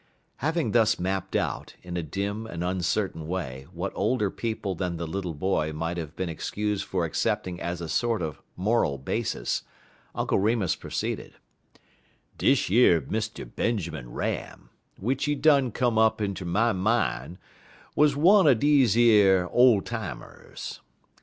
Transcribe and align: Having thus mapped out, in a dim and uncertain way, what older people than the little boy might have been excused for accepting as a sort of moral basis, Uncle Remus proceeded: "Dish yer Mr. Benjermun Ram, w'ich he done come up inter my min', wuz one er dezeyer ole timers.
Having 0.37 0.71
thus 0.71 0.97
mapped 0.99 1.35
out, 1.35 1.75
in 1.83 1.95
a 1.95 2.01
dim 2.01 2.47
and 2.47 2.63
uncertain 2.63 3.27
way, 3.27 3.67
what 3.71 3.91
older 3.93 4.31
people 4.31 4.73
than 4.73 4.97
the 4.97 5.05
little 5.05 5.35
boy 5.35 5.71
might 5.73 5.97
have 5.97 6.15
been 6.15 6.27
excused 6.27 6.83
for 6.85 7.05
accepting 7.05 7.61
as 7.61 7.81
a 7.81 7.87
sort 7.87 8.23
of 8.23 8.41
moral 8.55 8.97
basis, 8.97 9.61
Uncle 10.15 10.39
Remus 10.39 10.75
proceeded: 10.75 11.35
"Dish 12.35 12.67
yer 12.67 12.99
Mr. 13.01 13.45
Benjermun 13.45 14.05
Ram, 14.11 14.71
w'ich 14.99 15.25
he 15.25 15.35
done 15.35 15.71
come 15.71 15.99
up 15.99 16.19
inter 16.19 16.45
my 16.45 16.73
min', 16.73 17.37
wuz 17.95 18.15
one 18.15 18.47
er 18.47 18.55
dezeyer 18.55 19.47
ole 19.51 19.81
timers. 19.81 20.79